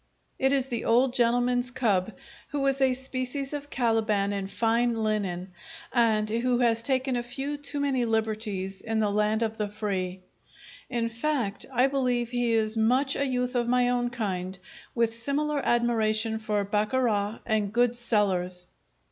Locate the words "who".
2.47-2.65, 6.27-6.57